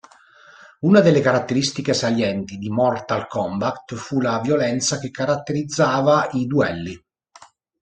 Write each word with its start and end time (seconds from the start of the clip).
Una 0.79 0.99
delle 0.99 1.21
caratteristiche 1.21 1.93
salienti 1.93 2.57
di 2.57 2.69
Mortal 2.71 3.27
Kombat 3.27 3.93
fu 3.93 4.19
la 4.19 4.39
violenza 4.39 4.97
che 4.97 5.11
caratterizzava 5.11 6.27
i 6.31 6.47
duelli. 6.47 7.05